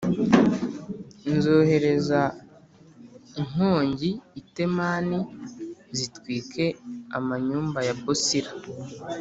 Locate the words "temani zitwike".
4.55-6.65